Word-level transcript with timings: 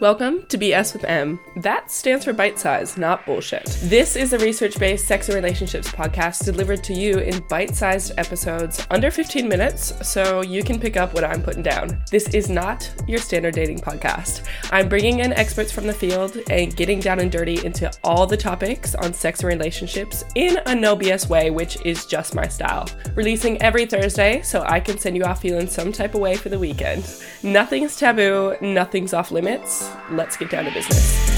Welcome 0.00 0.42
to 0.46 0.58
BS 0.58 0.92
with 0.92 1.04
M. 1.04 1.38
That 1.54 1.88
stands 1.88 2.24
for 2.24 2.32
bite 2.32 2.58
size, 2.58 2.98
not 2.98 3.24
bullshit. 3.24 3.66
This 3.84 4.16
is 4.16 4.32
a 4.32 4.38
research 4.40 4.76
based 4.76 5.06
sex 5.06 5.28
and 5.28 5.36
relationships 5.36 5.88
podcast 5.88 6.44
delivered 6.44 6.82
to 6.84 6.92
you 6.92 7.20
in 7.20 7.38
bite 7.46 7.76
sized 7.76 8.10
episodes 8.18 8.84
under 8.90 9.12
15 9.12 9.48
minutes 9.48 9.94
so 10.06 10.40
you 10.42 10.64
can 10.64 10.80
pick 10.80 10.96
up 10.96 11.14
what 11.14 11.22
I'm 11.22 11.40
putting 11.40 11.62
down. 11.62 12.02
This 12.10 12.28
is 12.34 12.50
not 12.50 12.92
your 13.06 13.20
standard 13.20 13.54
dating 13.54 13.78
podcast. 13.78 14.44
I'm 14.72 14.88
bringing 14.88 15.20
in 15.20 15.32
experts 15.32 15.70
from 15.70 15.86
the 15.86 15.94
field 15.94 16.38
and 16.50 16.74
getting 16.74 16.98
down 16.98 17.20
and 17.20 17.30
dirty 17.30 17.64
into 17.64 17.88
all 18.02 18.26
the 18.26 18.36
topics 18.36 18.96
on 18.96 19.14
sex 19.14 19.40
and 19.40 19.48
relationships 19.48 20.24
in 20.34 20.58
a 20.66 20.74
no 20.74 20.96
BS 20.96 21.28
way, 21.28 21.50
which 21.50 21.78
is 21.86 22.04
just 22.04 22.34
my 22.34 22.48
style. 22.48 22.88
Releasing 23.14 23.62
every 23.62 23.86
Thursday 23.86 24.42
so 24.42 24.64
I 24.66 24.80
can 24.80 24.98
send 24.98 25.16
you 25.16 25.22
off 25.22 25.40
feeling 25.40 25.68
some 25.68 25.92
type 25.92 26.16
of 26.16 26.20
way 26.20 26.34
for 26.34 26.48
the 26.48 26.58
weekend. 26.58 27.08
Nothing's 27.44 27.96
taboo, 27.96 28.56
nothing's 28.60 29.14
off 29.14 29.30
limits 29.30 29.83
let's 30.10 30.36
get 30.36 30.50
down 30.50 30.64
to 30.64 30.70
business. 30.72 31.34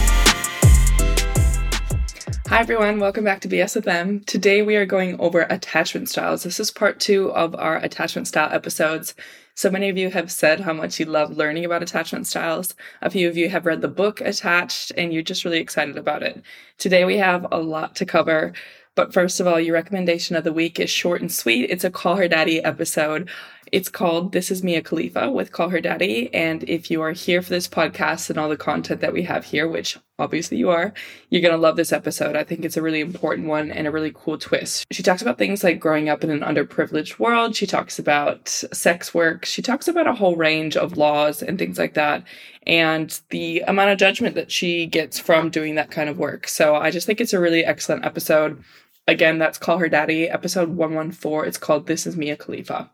Hi 2.49 2.61
everyone, 2.61 3.01
welcome 3.01 3.25
back 3.25 3.41
to 3.41 3.49
BS 3.49 3.75
with 3.75 3.89
M. 3.89 4.21
Today 4.21 4.63
we 4.63 4.77
are 4.77 4.87
going 4.87 5.19
over 5.21 5.47
attachment 5.51 6.09
styles. 6.09 6.45
This 6.45 6.61
is 6.61 6.71
part 6.71 7.01
two 7.01 7.33
of 7.33 7.55
our 7.57 7.77
attachment 7.79 8.29
style 8.29 8.49
episodes. 8.53 9.15
So 9.55 9.71
many 9.71 9.89
of 9.89 9.97
you 9.97 10.11
have 10.11 10.31
said 10.31 10.61
how 10.61 10.73
much 10.73 11.01
you 11.01 11.07
love 11.07 11.37
learning 11.37 11.65
about 11.65 11.83
attachment 11.83 12.27
styles. 12.27 12.75
A 13.03 13.11
few 13.11 13.29
of 13.29 13.37
you 13.37 13.49
have 13.49 13.67
read 13.67 13.81
the 13.81 13.89
book 13.89 14.21
Attached 14.21 14.93
and 14.97 15.13
you're 15.13 15.23
just 15.23 15.45
really 15.45 15.59
excited 15.59 15.97
about 15.97 16.23
it. 16.23 16.43
Today 16.79 17.05
we 17.05 17.17
have 17.17 17.47
a 17.51 17.59
lot 17.59 17.97
to 17.97 18.07
cover. 18.07 18.53
But 18.95 19.13
first 19.13 19.41
of 19.41 19.47
all, 19.47 19.61
your 19.61 19.75
recommendation 19.75 20.37
of 20.37 20.45
the 20.45 20.53
week 20.53 20.81
is 20.81 20.89
short 20.89 21.21
and 21.21 21.31
sweet. 21.31 21.71
It's 21.71 21.85
a 21.85 21.91
Call 21.91 22.17
Her 22.17 22.29
Daddy 22.29 22.65
episode. 22.65 23.29
It's 23.73 23.89
called 23.89 24.31
This 24.31 24.51
is 24.53 24.63
Mia 24.63 24.81
Khalifa 24.81 25.31
with 25.31 25.51
Call 25.51 25.71
Her 25.71 25.81
Daddy. 25.81 26.33
And 26.33 26.63
if 26.69 26.89
you 26.89 27.03
are 27.03 27.11
here 27.11 27.43
for 27.43 27.51
this 27.51 27.67
podcast 27.67 28.31
and 28.31 28.39
all 28.39 28.49
the 28.49 28.57
content 28.57 29.01
that 29.01 29.13
we 29.13 29.23
have 29.23 29.45
here, 29.45 29.67
which 29.67 29.99
obviously 30.21 30.57
you 30.57 30.71
are, 30.71 30.95
you're 31.31 31.43
going 31.43 31.53
to 31.53 31.61
love 31.61 31.75
this 31.75 31.93
episode. 31.93 32.37
I 32.37 32.45
think 32.45 32.65
it's 32.65 32.77
a 32.77 32.83
really 32.83 33.01
important 33.01 33.49
one 33.49 33.73
and 33.73 33.89
a 33.89 33.91
really 33.91 34.13
cool 34.15 34.39
twist. 34.39 34.87
She 34.93 35.03
talks 35.03 35.21
about 35.21 35.37
things 35.37 35.65
like 35.65 35.81
growing 35.81 36.09
up 36.09 36.23
in 36.23 36.31
an 36.31 36.41
underprivileged 36.41 37.19
world. 37.19 37.57
She 37.57 37.67
talks 37.67 37.99
about 37.99 38.49
sex 38.49 39.13
work. 39.13 39.45
She 39.45 39.63
talks 39.63 39.89
about 39.89 40.07
a 40.07 40.15
whole 40.15 40.37
range 40.37 40.77
of 40.77 40.97
laws 40.97 41.43
and 41.43 41.59
things 41.59 41.79
like 41.79 41.95
that 41.95 42.23
and 42.69 43.21
the 43.31 43.61
amount 43.67 43.91
of 43.91 43.99
judgment 43.99 44.37
that 44.37 44.53
she 44.53 44.87
gets 44.87 45.19
from 45.19 45.51
doing 45.51 45.75
that 45.75 45.91
kind 45.91 46.09
of 46.09 46.19
work. 46.19 46.47
So 46.47 46.77
I 46.77 46.93
just 46.93 47.07
think 47.07 47.21
it's 47.21 47.33
a 47.33 47.41
really 47.41 47.65
excellent 47.65 48.05
episode. 48.05 48.63
Again, 49.09 49.39
that's 49.39 49.59
Call 49.59 49.79
Her 49.79 49.89
Daddy, 49.89 50.29
episode 50.29 50.71
114. 50.71 51.49
It's 51.49 51.59
called 51.59 51.87
This 51.87 52.07
is 52.07 52.17
Mia 52.17 52.37
Khalifa. 52.37 52.91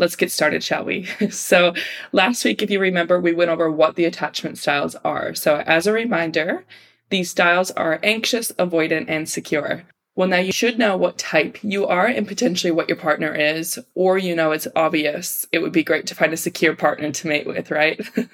Let's 0.00 0.16
get 0.16 0.32
started, 0.32 0.64
shall 0.64 0.86
we? 0.86 1.04
so, 1.30 1.74
last 2.12 2.42
week, 2.42 2.62
if 2.62 2.70
you 2.70 2.80
remember, 2.80 3.20
we 3.20 3.34
went 3.34 3.50
over 3.50 3.70
what 3.70 3.96
the 3.96 4.06
attachment 4.06 4.56
styles 4.56 4.94
are. 5.04 5.34
So, 5.34 5.56
as 5.66 5.86
a 5.86 5.92
reminder, 5.92 6.64
these 7.10 7.30
styles 7.30 7.70
are 7.72 8.00
anxious, 8.02 8.50
avoidant, 8.52 9.04
and 9.08 9.28
secure. 9.28 9.82
Well, 10.16 10.26
now 10.26 10.38
you 10.38 10.52
should 10.52 10.78
know 10.78 10.96
what 10.96 11.18
type 11.18 11.62
you 11.62 11.86
are 11.86 12.06
and 12.06 12.26
potentially 12.26 12.70
what 12.70 12.88
your 12.88 12.96
partner 12.96 13.34
is, 13.34 13.78
or 13.94 14.16
you 14.16 14.34
know 14.34 14.52
it's 14.52 14.66
obvious. 14.74 15.46
It 15.52 15.58
would 15.58 15.72
be 15.72 15.84
great 15.84 16.06
to 16.06 16.14
find 16.14 16.32
a 16.32 16.38
secure 16.38 16.74
partner 16.74 17.12
to 17.12 17.28
mate 17.28 17.46
with, 17.46 17.70
right? 17.70 18.00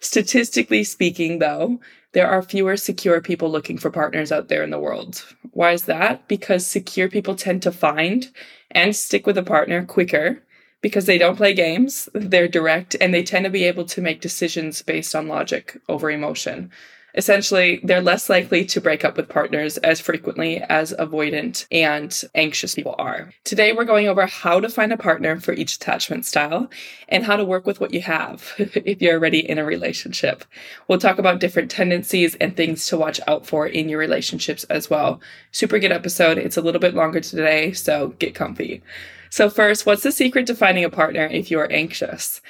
Statistically 0.00 0.84
speaking, 0.84 1.40
though, 1.40 1.80
there 2.12 2.28
are 2.28 2.42
fewer 2.42 2.76
secure 2.76 3.20
people 3.20 3.50
looking 3.50 3.76
for 3.76 3.90
partners 3.90 4.30
out 4.30 4.46
there 4.46 4.62
in 4.62 4.70
the 4.70 4.78
world. 4.78 5.24
Why 5.50 5.72
is 5.72 5.86
that? 5.86 6.28
Because 6.28 6.64
secure 6.64 7.08
people 7.08 7.34
tend 7.34 7.62
to 7.62 7.72
find 7.72 8.28
and 8.70 8.94
stick 8.94 9.26
with 9.26 9.36
a 9.36 9.42
partner 9.42 9.84
quicker 9.84 10.44
because 10.80 11.06
they 11.06 11.18
don't 11.18 11.36
play 11.36 11.54
games, 11.54 12.08
they're 12.12 12.48
direct, 12.48 12.96
and 13.00 13.12
they 13.12 13.22
tend 13.22 13.44
to 13.44 13.50
be 13.50 13.64
able 13.64 13.84
to 13.86 14.00
make 14.00 14.20
decisions 14.20 14.82
based 14.82 15.14
on 15.14 15.28
logic 15.28 15.80
over 15.88 16.10
emotion. 16.10 16.70
Essentially, 17.14 17.80
they're 17.82 18.02
less 18.02 18.28
likely 18.28 18.64
to 18.66 18.80
break 18.80 19.04
up 19.04 19.16
with 19.16 19.28
partners 19.28 19.76
as 19.78 19.98
frequently 19.98 20.58
as 20.68 20.92
avoidant 21.00 21.66
and 21.72 22.22
anxious 22.34 22.74
people 22.74 22.94
are. 22.98 23.32
Today, 23.44 23.72
we're 23.72 23.84
going 23.84 24.06
over 24.06 24.26
how 24.26 24.60
to 24.60 24.68
find 24.68 24.92
a 24.92 24.96
partner 24.96 25.40
for 25.40 25.52
each 25.52 25.76
attachment 25.76 26.26
style 26.26 26.70
and 27.08 27.24
how 27.24 27.36
to 27.36 27.44
work 27.44 27.66
with 27.66 27.80
what 27.80 27.94
you 27.94 28.02
have 28.02 28.52
if 28.58 29.02
you're 29.02 29.14
already 29.14 29.40
in 29.40 29.58
a 29.58 29.64
relationship. 29.64 30.44
We'll 30.86 30.98
talk 30.98 31.18
about 31.18 31.40
different 31.40 31.70
tendencies 31.70 32.36
and 32.36 32.56
things 32.56 32.86
to 32.86 32.98
watch 32.98 33.20
out 33.26 33.46
for 33.46 33.66
in 33.66 33.88
your 33.88 33.98
relationships 33.98 34.64
as 34.64 34.90
well. 34.90 35.20
Super 35.50 35.78
good 35.78 35.92
episode. 35.92 36.38
It's 36.38 36.58
a 36.58 36.62
little 36.62 36.80
bit 36.80 36.94
longer 36.94 37.20
today, 37.20 37.72
so 37.72 38.08
get 38.18 38.34
comfy. 38.34 38.82
So, 39.30 39.50
first, 39.50 39.86
what's 39.86 40.02
the 40.02 40.12
secret 40.12 40.46
to 40.46 40.54
finding 40.54 40.84
a 40.84 40.90
partner 40.90 41.26
if 41.26 41.50
you're 41.50 41.72
anxious? 41.72 42.40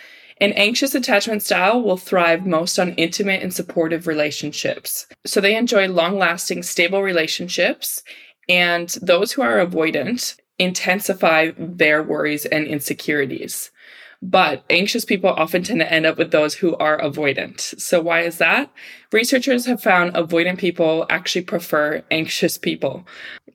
An 0.40 0.52
anxious 0.52 0.94
attachment 0.94 1.42
style 1.42 1.82
will 1.82 1.96
thrive 1.96 2.46
most 2.46 2.78
on 2.78 2.94
intimate 2.94 3.42
and 3.42 3.52
supportive 3.52 4.06
relationships. 4.06 5.06
So 5.26 5.40
they 5.40 5.56
enjoy 5.56 5.88
long 5.88 6.16
lasting, 6.16 6.62
stable 6.62 7.02
relationships. 7.02 8.04
And 8.48 8.88
those 9.02 9.32
who 9.32 9.42
are 9.42 9.64
avoidant 9.64 10.36
intensify 10.58 11.52
their 11.58 12.02
worries 12.02 12.46
and 12.46 12.66
insecurities. 12.66 13.70
But 14.20 14.64
anxious 14.68 15.04
people 15.04 15.30
often 15.30 15.62
tend 15.62 15.80
to 15.80 15.92
end 15.92 16.04
up 16.04 16.18
with 16.18 16.32
those 16.32 16.54
who 16.54 16.76
are 16.76 16.98
avoidant. 16.98 17.60
So, 17.80 18.00
why 18.00 18.22
is 18.22 18.38
that? 18.38 18.70
Researchers 19.12 19.66
have 19.66 19.80
found 19.80 20.14
avoidant 20.14 20.58
people 20.58 21.06
actually 21.08 21.42
prefer 21.42 22.02
anxious 22.10 22.58
people. 22.58 23.06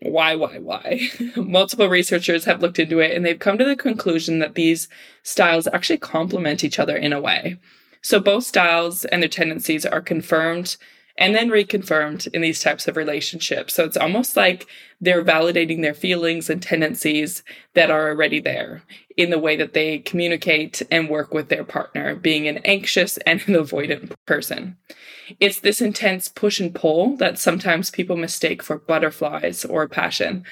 Why, 0.02 0.36
why, 0.36 0.60
why? 0.60 1.10
Multiple 1.36 1.90
researchers 1.90 2.46
have 2.46 2.62
looked 2.62 2.80
into 2.80 3.00
it 3.00 3.16
and 3.16 3.26
they've 3.26 3.38
come 3.38 3.58
to 3.58 3.66
the 3.66 3.76
conclusion 3.76 4.40
that 4.40 4.56
these 4.56 4.88
styles 5.22 5.68
actually 5.68 5.98
complement 5.98 6.64
each 6.64 6.80
other 6.80 6.96
in 6.96 7.12
a 7.12 7.22
way. 7.22 7.58
So, 8.02 8.22
both 8.22 8.46
styles 8.46 9.04
and 9.04 9.22
their 9.22 9.30
tendencies 9.30 9.86
are 9.86 10.02
confirmed 10.02 10.78
and 11.18 11.36
then 11.36 11.50
reconfirmed 11.50 12.28
in 12.34 12.42
these 12.42 12.60
types 12.60 12.88
of 12.88 12.98
relationships. 12.98 13.74
So 13.74 13.84
it's 13.84 13.98
almost 13.98 14.36
like 14.36 14.68
they're 15.00 15.24
validating 15.24 15.82
their 15.82 15.94
feelings 15.94 16.50
and 16.50 16.62
tendencies 16.62 17.44
that 17.76 17.92
are 17.92 18.10
already 18.10 18.40
there 18.40 18.84
in 19.16 19.30
the 19.30 19.40
way 19.40 19.56
that 19.56 19.74
they 19.74 20.00
communicate 20.00 20.82
and 20.90 21.10
work 21.10 21.34
with 21.34 21.50
their 21.50 21.64
partner, 21.64 22.16
being 22.16 22.48
an 22.48 22.58
anxious 22.60 23.18
and 23.18 23.42
an 23.48 23.54
avoidant 23.54 24.14
person. 24.26 24.76
It's 25.40 25.60
this 25.60 25.82
intense 25.82 26.28
push 26.28 26.60
and 26.60 26.74
pull 26.74 27.16
that 27.18 27.38
sometimes 27.38 27.92
people 27.92 28.18
mistake 28.18 28.64
for 28.64 28.80
butterflies 28.80 29.66
or 29.66 29.88
passion. 29.88 30.44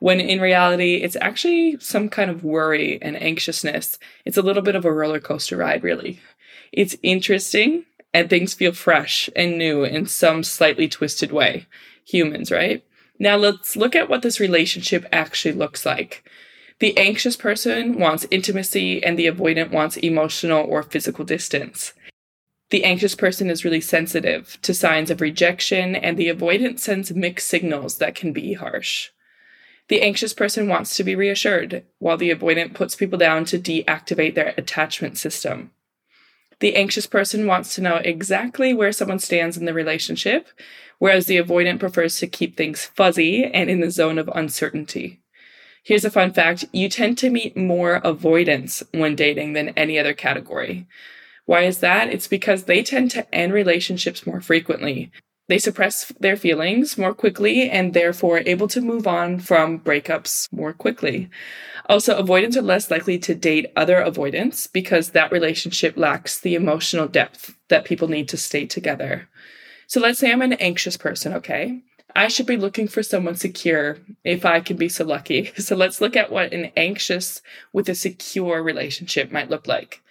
When 0.00 0.20
in 0.20 0.40
reality, 0.40 0.96
it's 0.96 1.16
actually 1.20 1.78
some 1.80 2.08
kind 2.08 2.30
of 2.30 2.44
worry 2.44 3.00
and 3.02 3.20
anxiousness. 3.20 3.98
It's 4.24 4.36
a 4.36 4.42
little 4.42 4.62
bit 4.62 4.76
of 4.76 4.84
a 4.84 4.92
roller 4.92 5.20
coaster 5.20 5.56
ride, 5.56 5.82
really. 5.82 6.20
It's 6.72 6.96
interesting 7.02 7.84
and 8.12 8.28
things 8.28 8.54
feel 8.54 8.72
fresh 8.72 9.28
and 9.36 9.58
new 9.58 9.84
in 9.84 10.06
some 10.06 10.42
slightly 10.42 10.88
twisted 10.88 11.32
way. 11.32 11.66
Humans, 12.06 12.50
right? 12.50 12.84
Now 13.18 13.36
let's 13.36 13.76
look 13.76 13.96
at 13.96 14.08
what 14.08 14.22
this 14.22 14.40
relationship 14.40 15.04
actually 15.12 15.54
looks 15.54 15.84
like. 15.84 16.28
The 16.78 16.96
anxious 16.96 17.36
person 17.36 17.98
wants 17.98 18.26
intimacy 18.30 19.02
and 19.02 19.18
the 19.18 19.26
avoidant 19.26 19.72
wants 19.72 19.96
emotional 19.96 20.64
or 20.64 20.82
physical 20.82 21.24
distance. 21.24 21.92
The 22.70 22.84
anxious 22.84 23.14
person 23.14 23.50
is 23.50 23.64
really 23.64 23.80
sensitive 23.80 24.58
to 24.62 24.74
signs 24.74 25.10
of 25.10 25.22
rejection, 25.22 25.96
and 25.96 26.18
the 26.18 26.28
avoidant 26.28 26.78
sends 26.78 27.12
mixed 27.14 27.48
signals 27.48 27.96
that 27.96 28.14
can 28.14 28.32
be 28.32 28.52
harsh. 28.52 29.08
The 29.88 30.02
anxious 30.02 30.34
person 30.34 30.68
wants 30.68 30.94
to 30.96 31.04
be 31.04 31.14
reassured, 31.14 31.84
while 31.98 32.18
the 32.18 32.30
avoidant 32.30 32.74
puts 32.74 32.94
people 32.94 33.18
down 33.18 33.46
to 33.46 33.58
deactivate 33.58 34.34
their 34.34 34.52
attachment 34.58 35.16
system. 35.16 35.70
The 36.60 36.74
anxious 36.74 37.06
person 37.06 37.46
wants 37.46 37.74
to 37.74 37.80
know 37.80 37.96
exactly 37.96 38.74
where 38.74 38.92
someone 38.92 39.20
stands 39.20 39.56
in 39.56 39.64
the 39.64 39.74
relationship, 39.74 40.48
whereas 40.98 41.26
the 41.26 41.36
avoidant 41.38 41.78
prefers 41.78 42.18
to 42.18 42.26
keep 42.26 42.56
things 42.56 42.86
fuzzy 42.96 43.44
and 43.44 43.70
in 43.70 43.80
the 43.80 43.90
zone 43.90 44.18
of 44.18 44.28
uncertainty. 44.34 45.20
Here's 45.84 46.04
a 46.04 46.10
fun 46.10 46.32
fact 46.32 46.64
you 46.72 46.88
tend 46.88 47.16
to 47.18 47.30
meet 47.30 47.56
more 47.56 48.00
avoidants 48.04 48.82
when 48.92 49.14
dating 49.14 49.52
than 49.52 49.70
any 49.70 49.98
other 49.98 50.14
category. 50.14 50.86
Why 51.46 51.62
is 51.62 51.78
that? 51.78 52.12
It's 52.12 52.28
because 52.28 52.64
they 52.64 52.82
tend 52.82 53.10
to 53.12 53.32
end 53.34 53.52
relationships 53.52 54.26
more 54.26 54.40
frequently. 54.40 55.10
They 55.48 55.58
suppress 55.58 56.12
their 56.20 56.36
feelings 56.36 56.98
more 56.98 57.14
quickly 57.14 57.70
and 57.70 57.94
therefore 57.94 58.42
able 58.44 58.68
to 58.68 58.82
move 58.82 59.06
on 59.06 59.38
from 59.38 59.80
breakups 59.80 60.52
more 60.52 60.74
quickly. 60.74 61.30
Also, 61.88 62.16
avoidants 62.18 62.56
are 62.56 62.62
less 62.62 62.90
likely 62.90 63.18
to 63.20 63.34
date 63.34 63.72
other 63.74 63.98
avoidants 63.98 64.66
because 64.66 65.10
that 65.10 65.32
relationship 65.32 65.96
lacks 65.96 66.38
the 66.38 66.54
emotional 66.54 67.08
depth 67.08 67.56
that 67.68 67.86
people 67.86 68.08
need 68.08 68.28
to 68.28 68.36
stay 68.36 68.66
together. 68.66 69.26
So 69.86 70.00
let's 70.00 70.18
say 70.18 70.30
I'm 70.30 70.42
an 70.42 70.52
anxious 70.54 70.98
person, 70.98 71.32
okay? 71.32 71.80
I 72.14 72.28
should 72.28 72.46
be 72.46 72.58
looking 72.58 72.88
for 72.88 73.02
someone 73.02 73.36
secure 73.36 73.98
if 74.24 74.44
I 74.44 74.60
can 74.60 74.76
be 74.76 74.90
so 74.90 75.04
lucky. 75.04 75.52
So 75.58 75.76
let's 75.76 76.00
look 76.02 76.14
at 76.14 76.30
what 76.30 76.52
an 76.52 76.72
anxious 76.76 77.40
with 77.72 77.88
a 77.88 77.94
secure 77.94 78.62
relationship 78.62 79.32
might 79.32 79.48
look 79.48 79.66
like. 79.66 80.02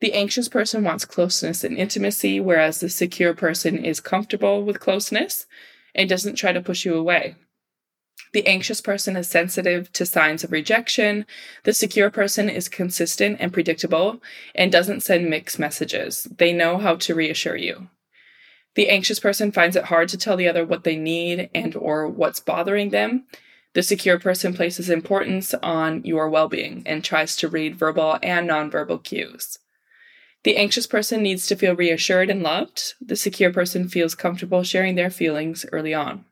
The 0.00 0.12
anxious 0.12 0.48
person 0.48 0.84
wants 0.84 1.06
closeness 1.06 1.64
and 1.64 1.76
intimacy, 1.76 2.38
whereas 2.38 2.80
the 2.80 2.90
secure 2.90 3.32
person 3.32 3.82
is 3.82 4.00
comfortable 4.00 4.62
with 4.62 4.80
closeness 4.80 5.46
and 5.94 6.08
doesn't 6.08 6.36
try 6.36 6.52
to 6.52 6.60
push 6.60 6.84
you 6.84 6.94
away. 6.94 7.36
The 8.32 8.46
anxious 8.46 8.82
person 8.82 9.16
is 9.16 9.28
sensitive 9.28 9.90
to 9.92 10.04
signs 10.04 10.44
of 10.44 10.52
rejection. 10.52 11.24
The 11.64 11.72
secure 11.72 12.10
person 12.10 12.50
is 12.50 12.68
consistent 12.68 13.38
and 13.40 13.52
predictable 13.52 14.22
and 14.54 14.70
doesn't 14.70 15.02
send 15.02 15.30
mixed 15.30 15.58
messages. 15.58 16.24
They 16.24 16.52
know 16.52 16.76
how 16.76 16.96
to 16.96 17.14
reassure 17.14 17.56
you. 17.56 17.88
The 18.74 18.90
anxious 18.90 19.18
person 19.18 19.52
finds 19.52 19.76
it 19.76 19.84
hard 19.84 20.10
to 20.10 20.18
tell 20.18 20.36
the 20.36 20.48
other 20.48 20.66
what 20.66 20.84
they 20.84 20.96
need 20.96 21.48
and 21.54 21.74
or 21.74 22.06
what's 22.06 22.40
bothering 22.40 22.90
them. 22.90 23.24
The 23.72 23.82
secure 23.82 24.18
person 24.18 24.52
places 24.52 24.90
importance 24.90 25.54
on 25.54 26.04
your 26.04 26.28
well-being 26.28 26.82
and 26.84 27.02
tries 27.02 27.36
to 27.36 27.48
read 27.48 27.76
verbal 27.76 28.18
and 28.22 28.50
nonverbal 28.50 29.02
cues. 29.02 29.58
The 30.44 30.56
anxious 30.56 30.86
person 30.86 31.22
needs 31.22 31.46
to 31.46 31.56
feel 31.56 31.74
reassured 31.74 32.30
and 32.30 32.42
loved. 32.42 32.94
The 33.00 33.16
secure 33.16 33.52
person 33.52 33.88
feels 33.88 34.14
comfortable 34.14 34.62
sharing 34.62 34.94
their 34.94 35.10
feelings 35.10 35.66
early 35.72 35.92
on. 35.92 36.24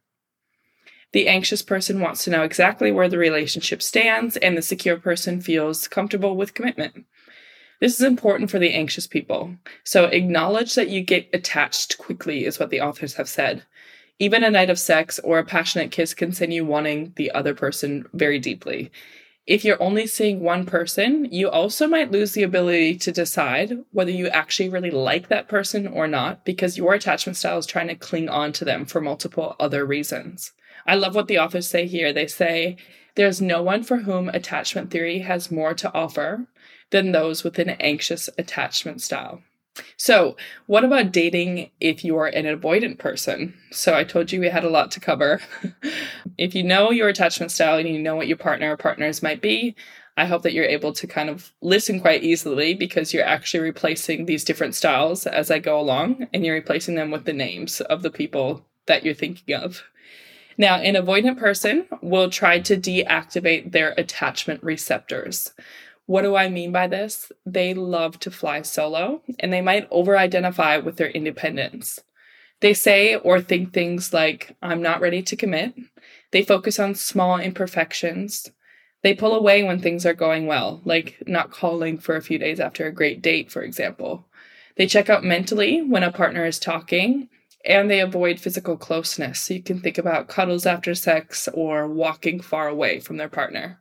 The 1.13 1.29
anxious 1.29 1.63
person 1.63 2.01
wants 2.01 2.25
to 2.25 2.31
know 2.31 2.43
exactly 2.43 2.91
where 2.91 3.09
the 3.09 3.19
relationship 3.19 3.83
stands, 3.83 4.37
and 4.37 4.57
the 4.57 4.63
secure 4.63 4.97
person 4.97 5.41
feels 5.41 5.87
comfortable 5.87 6.37
with 6.37 6.55
commitment. 6.55 7.07
This 7.81 7.95
is 7.95 8.07
important 8.07 8.51
for 8.51 8.59
the 8.59 8.73
anxious 8.73 9.07
people. 9.07 9.55
So 9.85 10.07
acknowledge 10.07 10.75
that 10.75 10.89
you 10.89 11.03
get 11.03 11.29
attached 11.33 11.99
quickly, 11.99 12.45
is 12.45 12.59
what 12.59 12.71
the 12.71 12.81
authors 12.81 13.15
have 13.15 13.29
said. 13.29 13.65
Even 14.19 14.45
a 14.45 14.51
night 14.51 14.71
of 14.71 14.79
sex 14.79 15.19
or 15.21 15.39
a 15.39 15.45
passionate 15.45 15.91
kiss 15.91 16.15
can 16.15 16.33
send 16.33 16.53
you 16.53 16.65
wanting 16.65 17.13
the 17.17 17.31
other 17.33 17.55
person 17.55 18.07
very 18.13 18.39
deeply. 18.39 18.91
If 19.47 19.63
you're 19.63 19.83
only 19.83 20.07
seeing 20.07 20.41
one 20.41 20.65
person, 20.65 21.29
you 21.31 21.51
also 21.51 21.87
might 21.87 22.11
lose 22.11 22.33
the 22.33 22.43
ability 22.43 22.97
to 22.97 23.13
decide 23.13 23.85
whether 23.93 24.11
you 24.11 24.29
actually 24.29 24.71
really 24.71 24.91
like 24.91 25.29
that 25.29 25.49
person 25.49 25.87
or 25.87 26.09
not 26.09 26.47
because 26.47 26.79
your 26.79 26.95
attachment 26.95 27.37
style 27.37 27.59
is 27.59 27.67
trying 27.67 27.89
to 27.89 27.95
cling 27.95 28.31
on 28.31 28.53
to 28.55 28.65
them 28.65 28.87
for 28.87 29.03
multiple 29.03 29.55
other 29.61 29.85
reasons. 29.85 30.53
I 30.87 30.95
love 30.95 31.15
what 31.15 31.29
the 31.29 31.39
authors 31.39 31.69
say 31.69 31.87
here. 31.87 32.11
They 32.11 32.27
say, 32.27 32.79
There's 33.17 33.43
no 33.43 33.63
one 33.63 33.83
for 33.83 33.99
whom 33.99 34.31
attachment 34.31 34.91
theory 34.91 35.19
has 35.19 35.51
more 35.51 35.75
to 35.75 35.93
offer 35.93 36.47
than 36.91 37.13
those 37.13 37.45
with 37.45 37.59
an 37.59 37.71
anxious 37.71 38.31
attachment 38.39 39.03
style. 39.03 39.43
So, 39.97 40.37
what 40.67 40.85
about 40.85 41.13
dating 41.13 41.71
if 41.81 42.05
you 42.05 42.17
are 42.17 42.27
an 42.27 42.45
avoidant 42.45 42.99
person? 42.99 43.55
So, 43.73 43.95
I 43.95 44.05
told 44.05 44.31
you 44.31 44.41
we 44.41 44.49
had 44.49 44.65
a 44.65 44.71
lot 44.71 44.91
to 44.93 45.01
cover. 45.01 45.41
if 46.39 46.55
you 46.55 46.63
know 46.63 46.91
your 46.91 47.09
attachment 47.09 47.51
style 47.51 47.79
and 47.79 47.89
you 47.89 47.99
know 47.99 48.15
what 48.17 48.29
your 48.29 48.37
partner 48.37 48.73
or 48.73 48.77
partners 48.77 49.23
might 49.23 49.41
be, 49.41 49.75
I 50.17 50.27
hope 50.27 50.43
that 50.43 50.53
you're 50.53 50.65
able 50.65 50.93
to 50.93 51.07
kind 51.07 51.29
of 51.29 51.53
listen 51.61 52.01
quite 52.01 52.23
easily 52.23 52.75
because 52.75 53.13
you're 53.13 53.25
actually 53.25 53.65
replacing 53.65 54.27
these 54.27 54.45
different 54.45 54.77
styles 54.77 55.27
as 55.27 55.51
I 55.51 55.59
go 55.59 55.79
along 55.79 56.29
and 56.33 56.45
you're 56.45 56.55
replacing 56.55 56.95
them 56.95 57.11
with 57.11 57.25
the 57.25 57.33
names 57.33 57.81
of 57.81 58.03
the 58.03 58.11
people 58.11 58.65
that 58.87 59.05
you're 59.05 59.15
thinking 59.15 59.57
of. 59.57 59.83
Now, 60.57 60.77
an 60.77 60.95
avoidant 60.95 61.39
person 61.39 61.87
will 62.01 62.31
try 62.31 62.61
to 62.61 62.77
deactivate 62.77 63.73
their 63.73 63.93
attachment 63.99 64.63
receptors. 64.63 65.53
What 66.07 66.23
do 66.23 66.37
I 66.37 66.49
mean 66.49 66.71
by 66.71 66.87
this? 66.87 67.33
They 67.47 67.73
love 67.73 68.19
to 68.21 68.31
fly 68.31 68.63
solo 68.63 69.23
and 69.39 69.53
they 69.53 69.63
might 69.63 69.89
over 69.91 70.19
identify 70.19 70.77
with 70.77 70.97
their 70.97 71.09
independence. 71.09 72.01
They 72.61 72.75
say 72.75 73.17
or 73.17 73.41
think 73.41 73.73
things 73.73 74.13
like, 74.13 74.57
I'm 74.63 74.83
not 74.83 75.01
ready 75.01 75.23
to 75.23 75.37
commit. 75.37 75.75
They 76.31 76.43
focus 76.43 76.79
on 76.79 76.95
small 76.95 77.39
imperfections. 77.39 78.51
They 79.03 79.15
pull 79.15 79.35
away 79.35 79.63
when 79.63 79.81
things 79.81 80.07
are 80.07 80.15
going 80.15 80.47
well, 80.47 80.81
like 80.85 81.23
not 81.27 81.51
calling 81.51 81.99
for 81.99 82.17
a 82.17 82.23
few 82.23 82.39
days 82.39 82.61
after 82.61 82.87
a 82.87 82.93
great 82.93 83.23
date, 83.23 83.51
for 83.51 83.63
example. 83.63 84.27
They 84.77 84.87
check 84.87 85.09
out 85.09 85.25
mentally 85.25 85.83
when 85.83 86.03
a 86.03 86.13
partner 86.13 86.45
is 86.45 86.59
talking 86.59 87.29
and 87.65 87.91
they 87.91 88.01
avoid 88.01 88.41
physical 88.41 88.77
closeness. 88.77 89.41
So 89.41 89.55
you 89.55 89.63
can 89.63 89.81
think 89.81 89.99
about 89.99 90.29
cuddles 90.29 90.67
after 90.67 90.95
sex 90.95 91.49
or 91.55 91.89
walking 91.89 92.41
far 92.41 92.69
away 92.69 93.01
from 93.01 93.17
their 93.17 93.29
partner. 93.29 93.81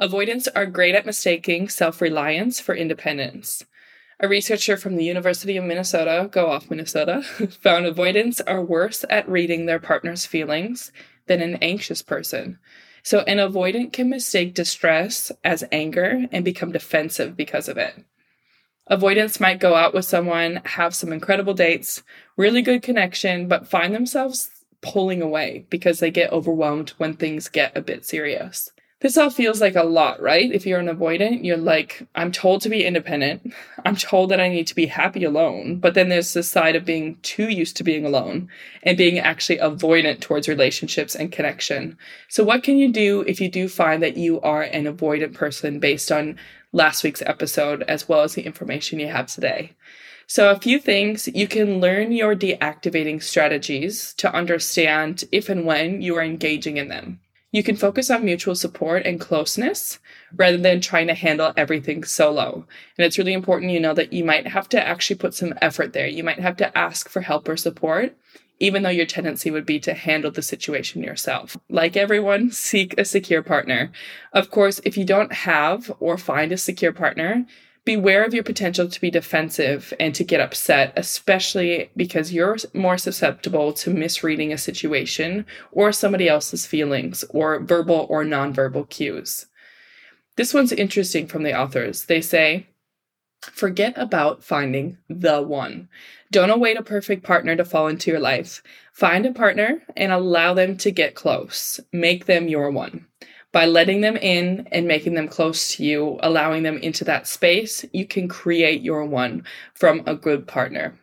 Avoidants 0.00 0.48
are 0.56 0.64
great 0.64 0.94
at 0.94 1.04
mistaking 1.04 1.68
self 1.68 2.00
reliance 2.00 2.58
for 2.58 2.74
independence. 2.74 3.66
A 4.18 4.28
researcher 4.28 4.78
from 4.78 4.96
the 4.96 5.04
University 5.04 5.58
of 5.58 5.64
Minnesota, 5.64 6.26
go 6.32 6.46
off 6.46 6.70
Minnesota, 6.70 7.22
found 7.60 7.84
avoidants 7.84 8.40
are 8.40 8.64
worse 8.64 9.04
at 9.10 9.28
reading 9.28 9.66
their 9.66 9.78
partner's 9.78 10.24
feelings 10.24 10.90
than 11.26 11.42
an 11.42 11.56
anxious 11.56 12.00
person. 12.00 12.58
So, 13.02 13.20
an 13.20 13.36
avoidant 13.36 13.92
can 13.92 14.08
mistake 14.08 14.54
distress 14.54 15.32
as 15.44 15.64
anger 15.70 16.26
and 16.32 16.46
become 16.46 16.72
defensive 16.72 17.36
because 17.36 17.68
of 17.68 17.76
it. 17.76 18.02
Avoidants 18.86 19.38
might 19.38 19.60
go 19.60 19.74
out 19.74 19.92
with 19.92 20.06
someone, 20.06 20.62
have 20.64 20.94
some 20.94 21.12
incredible 21.12 21.54
dates, 21.54 22.02
really 22.38 22.62
good 22.62 22.82
connection, 22.82 23.48
but 23.48 23.68
find 23.68 23.94
themselves 23.94 24.48
pulling 24.80 25.20
away 25.20 25.66
because 25.68 26.00
they 26.00 26.10
get 26.10 26.32
overwhelmed 26.32 26.90
when 26.96 27.12
things 27.12 27.48
get 27.48 27.76
a 27.76 27.82
bit 27.82 28.06
serious. 28.06 28.70
This 29.00 29.16
all 29.16 29.30
feels 29.30 29.62
like 29.62 29.76
a 29.76 29.82
lot, 29.82 30.20
right? 30.20 30.52
If 30.52 30.66
you're 30.66 30.78
an 30.78 30.94
avoidant, 30.94 31.42
you're 31.42 31.56
like, 31.56 32.06
I'm 32.14 32.30
told 32.30 32.60
to 32.62 32.68
be 32.68 32.84
independent. 32.84 33.54
I'm 33.86 33.96
told 33.96 34.30
that 34.30 34.40
I 34.40 34.48
need 34.48 34.66
to 34.66 34.74
be 34.74 34.86
happy 34.86 35.24
alone. 35.24 35.78
But 35.78 35.94
then 35.94 36.10
there's 36.10 36.34
this 36.34 36.50
side 36.50 36.76
of 36.76 36.84
being 36.84 37.16
too 37.22 37.48
used 37.48 37.78
to 37.78 37.84
being 37.84 38.04
alone 38.04 38.48
and 38.82 38.98
being 38.98 39.18
actually 39.18 39.58
avoidant 39.58 40.20
towards 40.20 40.48
relationships 40.48 41.14
and 41.14 41.32
connection. 41.32 41.96
So, 42.28 42.44
what 42.44 42.62
can 42.62 42.76
you 42.76 42.92
do 42.92 43.22
if 43.26 43.40
you 43.40 43.48
do 43.48 43.68
find 43.68 44.02
that 44.02 44.18
you 44.18 44.38
are 44.42 44.62
an 44.62 44.84
avoidant 44.84 45.32
person 45.32 45.80
based 45.80 46.12
on 46.12 46.36
last 46.72 47.02
week's 47.02 47.22
episode, 47.22 47.82
as 47.84 48.08
well 48.08 48.20
as 48.22 48.34
the 48.34 48.42
information 48.42 49.00
you 49.00 49.08
have 49.08 49.26
today. 49.26 49.72
So, 50.26 50.50
a 50.50 50.60
few 50.60 50.78
things 50.78 51.26
you 51.26 51.48
can 51.48 51.80
learn 51.80 52.12
your 52.12 52.36
deactivating 52.36 53.22
strategies 53.22 54.14
to 54.14 54.32
understand 54.32 55.24
if 55.32 55.48
and 55.48 55.64
when 55.64 56.02
you 56.02 56.16
are 56.16 56.22
engaging 56.22 56.76
in 56.76 56.88
them. 56.88 57.20
You 57.52 57.62
can 57.62 57.76
focus 57.76 58.10
on 58.10 58.24
mutual 58.24 58.54
support 58.54 59.04
and 59.04 59.20
closeness 59.20 59.98
rather 60.36 60.56
than 60.56 60.80
trying 60.80 61.08
to 61.08 61.14
handle 61.14 61.52
everything 61.56 62.04
solo. 62.04 62.66
And 62.96 63.04
it's 63.04 63.18
really 63.18 63.32
important 63.32 63.72
you 63.72 63.80
know 63.80 63.94
that 63.94 64.12
you 64.12 64.24
might 64.24 64.46
have 64.46 64.68
to 64.70 64.86
actually 64.86 65.16
put 65.16 65.34
some 65.34 65.54
effort 65.60 65.92
there. 65.92 66.06
You 66.06 66.22
might 66.22 66.38
have 66.38 66.56
to 66.58 66.78
ask 66.78 67.08
for 67.08 67.22
help 67.22 67.48
or 67.48 67.56
support 67.56 68.14
even 68.60 68.82
though 68.82 68.90
your 68.90 69.06
tendency 69.06 69.50
would 69.50 69.64
be 69.66 69.80
to 69.80 69.94
handle 69.94 70.30
the 70.30 70.42
situation 70.42 71.02
yourself. 71.02 71.56
Like 71.68 71.96
everyone, 71.96 72.52
seek 72.52 72.94
a 72.98 73.06
secure 73.06 73.42
partner. 73.42 73.90
Of 74.32 74.50
course, 74.50 74.80
if 74.84 74.96
you 74.98 75.04
don't 75.04 75.32
have 75.32 75.90
or 75.98 76.18
find 76.18 76.52
a 76.52 76.58
secure 76.58 76.92
partner, 76.92 77.46
beware 77.84 78.24
of 78.24 78.34
your 78.34 78.44
potential 78.44 78.88
to 78.88 79.00
be 79.00 79.10
defensive 79.10 79.92
and 79.98 80.14
to 80.14 80.24
get 80.24 80.40
upset, 80.40 80.92
especially 80.96 81.90
because 81.96 82.32
you're 82.32 82.56
more 82.74 82.98
susceptible 82.98 83.72
to 83.72 83.92
misreading 83.92 84.52
a 84.52 84.58
situation 84.58 85.46
or 85.72 85.92
somebody 85.92 86.28
else's 86.28 86.66
feelings 86.66 87.24
or 87.30 87.60
verbal 87.60 88.06
or 88.08 88.24
nonverbal 88.24 88.88
cues. 88.88 89.46
This 90.36 90.54
one's 90.54 90.72
interesting 90.72 91.26
from 91.26 91.42
the 91.42 91.58
authors. 91.58 92.06
They 92.06 92.20
say, 92.20 92.66
Forget 93.42 93.94
about 93.96 94.44
finding 94.44 94.98
the 95.08 95.40
one. 95.40 95.88
Don't 96.30 96.50
await 96.50 96.78
a 96.78 96.82
perfect 96.82 97.24
partner 97.24 97.56
to 97.56 97.64
fall 97.64 97.88
into 97.88 98.10
your 98.10 98.20
life. 98.20 98.62
Find 98.92 99.24
a 99.24 99.32
partner 99.32 99.82
and 99.96 100.12
allow 100.12 100.52
them 100.52 100.76
to 100.78 100.90
get 100.90 101.14
close. 101.14 101.80
Make 101.90 102.26
them 102.26 102.48
your 102.48 102.70
one. 102.70 103.06
By 103.52 103.66
letting 103.66 104.00
them 104.00 104.16
in 104.16 104.68
and 104.70 104.86
making 104.86 105.14
them 105.14 105.26
close 105.26 105.74
to 105.74 105.84
you, 105.84 106.18
allowing 106.22 106.62
them 106.62 106.78
into 106.78 107.04
that 107.04 107.26
space, 107.26 107.84
you 107.92 108.06
can 108.06 108.28
create 108.28 108.82
your 108.82 109.04
one 109.04 109.44
from 109.74 110.02
a 110.06 110.14
good 110.14 110.46
partner. 110.46 110.98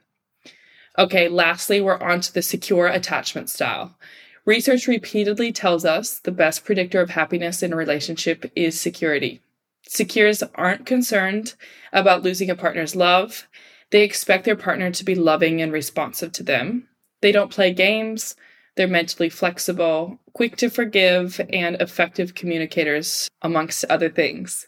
Okay, 0.98 1.28
lastly, 1.28 1.82
we're 1.82 2.02
on 2.02 2.22
to 2.22 2.34
the 2.34 2.42
secure 2.42 2.88
attachment 2.88 3.50
style. 3.50 3.98
Research 4.46 4.88
repeatedly 4.88 5.52
tells 5.52 5.84
us 5.84 6.20
the 6.20 6.32
best 6.32 6.64
predictor 6.64 7.02
of 7.02 7.10
happiness 7.10 7.62
in 7.62 7.74
a 7.74 7.76
relationship 7.76 8.50
is 8.56 8.80
security. 8.80 9.42
Secures 9.86 10.42
aren't 10.56 10.86
concerned 10.86 11.56
about 11.92 12.24
losing 12.24 12.50
a 12.50 12.56
partner's 12.56 12.96
love. 12.96 13.48
They 13.92 14.04
expect 14.04 14.46
their 14.46 14.56
partner 14.56 14.90
to 14.92 15.04
be 15.04 15.16
loving 15.16 15.62
and 15.62 15.72
responsive 15.72 16.32
to 16.34 16.44
them. 16.44 16.88
They 17.22 17.34
don't 17.34 17.52
play 17.52 17.74
games. 17.74 18.36
They're 18.78 18.88
mentally 18.88 19.30
flexible, 19.30 20.20
quick 20.34 20.56
to 20.58 20.70
forgive, 20.70 21.42
and 21.52 21.76
effective 21.82 22.36
communicators, 22.36 23.28
amongst 23.42 23.84
other 23.86 24.08
things. 24.08 24.68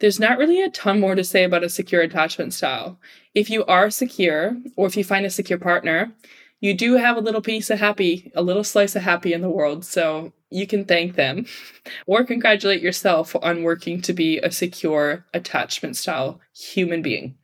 There's 0.00 0.18
not 0.18 0.38
really 0.38 0.60
a 0.60 0.70
ton 0.70 0.98
more 0.98 1.14
to 1.14 1.22
say 1.22 1.44
about 1.44 1.62
a 1.62 1.68
secure 1.68 2.02
attachment 2.02 2.52
style. 2.52 2.98
If 3.32 3.48
you 3.48 3.64
are 3.66 3.90
secure, 3.90 4.56
or 4.76 4.88
if 4.88 4.96
you 4.96 5.04
find 5.04 5.24
a 5.24 5.30
secure 5.30 5.58
partner, 5.58 6.12
you 6.60 6.74
do 6.74 6.94
have 6.94 7.16
a 7.16 7.20
little 7.20 7.40
piece 7.40 7.70
of 7.70 7.78
happy, 7.78 8.32
a 8.34 8.42
little 8.42 8.64
slice 8.64 8.96
of 8.96 9.02
happy 9.02 9.32
in 9.32 9.40
the 9.40 9.48
world. 9.48 9.84
So 9.84 10.32
you 10.50 10.66
can 10.66 10.84
thank 10.84 11.14
them 11.14 11.46
or 12.08 12.24
congratulate 12.24 12.82
yourself 12.82 13.36
on 13.40 13.62
working 13.62 14.00
to 14.02 14.12
be 14.12 14.38
a 14.38 14.50
secure 14.50 15.26
attachment 15.32 15.96
style 15.96 16.40
human 16.52 17.02
being. 17.02 17.36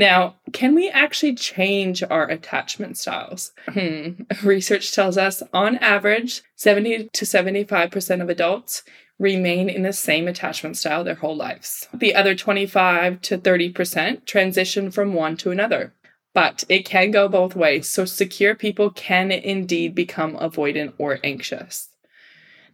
Now, 0.00 0.36
can 0.54 0.74
we 0.74 0.88
actually 0.88 1.34
change 1.34 2.02
our 2.02 2.26
attachment 2.26 2.96
styles? 2.96 3.52
Hmm. 3.68 4.22
Research 4.42 4.94
tells 4.94 5.18
us 5.18 5.42
on 5.52 5.76
average, 5.76 6.40
70 6.56 7.10
to 7.12 7.24
75% 7.26 8.22
of 8.22 8.30
adults 8.30 8.82
remain 9.18 9.68
in 9.68 9.82
the 9.82 9.92
same 9.92 10.26
attachment 10.26 10.78
style 10.78 11.04
their 11.04 11.16
whole 11.16 11.36
lives. 11.36 11.86
The 11.92 12.14
other 12.14 12.34
25 12.34 13.20
to 13.20 13.36
30% 13.36 14.24
transition 14.24 14.90
from 14.90 15.12
one 15.12 15.36
to 15.36 15.50
another. 15.50 15.92
But 16.32 16.64
it 16.70 16.86
can 16.86 17.10
go 17.10 17.28
both 17.28 17.54
ways, 17.54 17.86
so 17.86 18.06
secure 18.06 18.54
people 18.54 18.90
can 18.90 19.30
indeed 19.30 19.94
become 19.94 20.34
avoidant 20.34 20.94
or 20.96 21.18
anxious. 21.22 21.90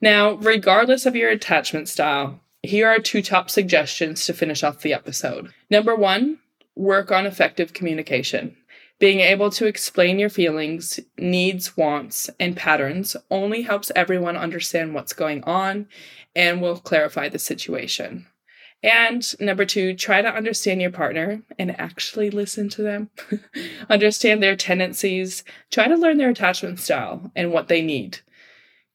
Now, 0.00 0.35
regardless 0.35 1.06
of 1.06 1.16
your 1.16 1.30
attachment 1.30 1.88
style, 1.88 2.38
here 2.62 2.87
are 2.87 3.00
two 3.00 3.21
top 3.21 3.50
suggestions 3.50 4.25
to 4.26 4.33
finish 4.33 4.62
off 4.62 4.83
the 4.83 4.95
episode. 4.95 5.52
Number 5.68 5.97
one, 5.97 6.38
work 6.76 7.11
on 7.11 7.26
effective 7.26 7.73
communication. 7.73 8.56
Being 8.99 9.21
able 9.21 9.50
to 9.50 9.66
explain 9.66 10.18
your 10.18 10.30
feelings, 10.30 11.00
needs, 11.18 11.76
wants, 11.76 12.30
and 12.40 12.56
patterns 12.56 13.16
only 13.30 13.62
helps 13.62 13.92
everyone 13.95 14.37
understand 14.37 14.95
what's 14.95 15.12
going 15.12 15.45
on 15.45 15.87
and 16.35 16.62
will 16.62 16.78
clarify 16.78 17.28
the 17.28 17.38
situation. 17.38 18.26
And 18.83 19.26
number 19.40 19.64
two, 19.64 19.95
try 19.95 20.23
to 20.23 20.28
understand 20.28 20.80
your 20.80 20.90
partner 20.90 21.42
and 21.59 21.78
actually 21.78 22.30
listen 22.30 22.68
to 22.71 22.83
them. 22.83 23.11
understand 23.90 24.42
their 24.42 24.56
tendencies. 24.56 25.45
Try 25.71 25.88
to 25.88 25.97
learn 25.97 26.18
their 26.18 26.30
attachment 26.30 26.78
style 26.78 27.30
and 27.35 27.52
what 27.52 27.68
they 27.68 27.83
need. 27.83 28.21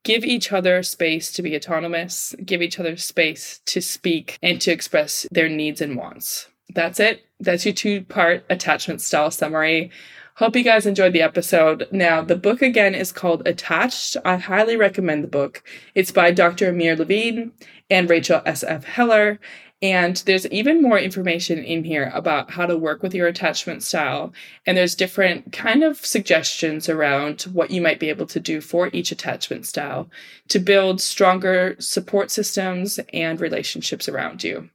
Give 0.03 0.23
each 0.23 0.51
other 0.51 0.81
space 0.81 1.31
to 1.33 1.43
be 1.43 1.55
autonomous. 1.55 2.33
Give 2.43 2.61
each 2.61 2.79
other 2.79 2.97
space 2.97 3.59
to 3.65 3.81
speak 3.81 4.39
and 4.41 4.59
to 4.61 4.71
express 4.71 5.27
their 5.31 5.49
needs 5.49 5.81
and 5.81 5.95
wants. 5.95 6.47
That's 6.73 6.99
it. 6.99 7.25
That's 7.39 7.65
your 7.65 7.73
two 7.73 8.03
part 8.03 8.45
attachment 8.49 9.01
style 9.01 9.31
summary. 9.31 9.91
Hope 10.35 10.55
you 10.55 10.63
guys 10.63 10.85
enjoyed 10.85 11.13
the 11.13 11.21
episode. 11.21 11.87
Now, 11.91 12.21
the 12.21 12.35
book 12.35 12.61
again 12.61 12.95
is 12.95 13.11
called 13.11 13.45
Attached. 13.45 14.15
I 14.23 14.37
highly 14.37 14.77
recommend 14.77 15.23
the 15.23 15.27
book. 15.27 15.63
It's 15.93 16.11
by 16.11 16.31
Dr. 16.31 16.69
Amir 16.69 16.95
Levine 16.95 17.51
and 17.89 18.09
Rachel 18.09 18.41
S.F. 18.45 18.85
Heller. 18.85 19.39
And 19.83 20.17
there's 20.27 20.47
even 20.47 20.81
more 20.81 20.99
information 20.99 21.63
in 21.63 21.83
here 21.83 22.11
about 22.13 22.51
how 22.51 22.67
to 22.67 22.77
work 22.77 23.01
with 23.01 23.15
your 23.15 23.27
attachment 23.27 23.83
style. 23.83 24.31
And 24.65 24.77
there's 24.77 24.95
different 24.95 25.51
kind 25.51 25.83
of 25.83 25.97
suggestions 26.05 26.87
around 26.87 27.43
what 27.53 27.71
you 27.71 27.81
might 27.81 27.99
be 27.99 28.09
able 28.09 28.27
to 28.27 28.39
do 28.39 28.61
for 28.61 28.89
each 28.93 29.11
attachment 29.11 29.65
style 29.65 30.09
to 30.49 30.59
build 30.59 31.01
stronger 31.01 31.75
support 31.79 32.31
systems 32.31 32.99
and 33.11 33.41
relationships 33.41 34.07
around 34.07 34.43
you. 34.43 34.69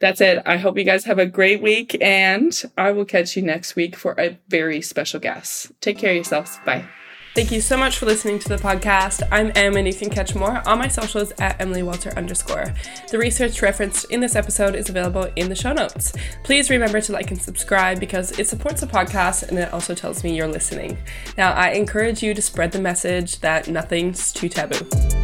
That's 0.00 0.20
it. 0.20 0.42
I 0.46 0.56
hope 0.56 0.78
you 0.78 0.84
guys 0.84 1.04
have 1.04 1.18
a 1.18 1.26
great 1.26 1.62
week 1.62 1.96
and 2.00 2.60
I 2.76 2.90
will 2.90 3.04
catch 3.04 3.36
you 3.36 3.42
next 3.42 3.76
week 3.76 3.94
for 3.94 4.14
a 4.18 4.38
very 4.48 4.80
special 4.80 5.20
guest. 5.20 5.72
Take 5.80 5.98
care 5.98 6.10
of 6.10 6.16
yourselves. 6.16 6.58
Bye. 6.64 6.86
Thank 7.32 7.52
you 7.52 7.60
so 7.60 7.76
much 7.76 7.96
for 7.96 8.06
listening 8.06 8.40
to 8.40 8.48
the 8.48 8.56
podcast. 8.56 9.22
I'm 9.30 9.52
Em, 9.54 9.76
and 9.76 9.86
you 9.86 9.94
can 9.94 10.10
catch 10.10 10.34
more 10.34 10.66
on 10.68 10.78
my 10.80 10.88
socials 10.88 11.32
at 11.38 11.60
Emily 11.60 11.84
Walter 11.84 12.10
underscore. 12.16 12.74
The 13.08 13.18
research 13.18 13.62
referenced 13.62 14.06
in 14.06 14.18
this 14.18 14.34
episode 14.34 14.74
is 14.74 14.88
available 14.88 15.30
in 15.36 15.48
the 15.48 15.54
show 15.54 15.72
notes. 15.72 16.12
Please 16.42 16.70
remember 16.70 17.00
to 17.00 17.12
like 17.12 17.30
and 17.30 17.40
subscribe 17.40 18.00
because 18.00 18.36
it 18.36 18.48
supports 18.48 18.80
the 18.80 18.88
podcast 18.88 19.48
and 19.48 19.58
it 19.60 19.72
also 19.72 19.94
tells 19.94 20.24
me 20.24 20.36
you're 20.36 20.48
listening. 20.48 20.98
Now, 21.38 21.52
I 21.52 21.70
encourage 21.70 22.20
you 22.20 22.34
to 22.34 22.42
spread 22.42 22.72
the 22.72 22.80
message 22.80 23.38
that 23.40 23.68
nothing's 23.68 24.32
too 24.32 24.48
taboo. 24.48 25.19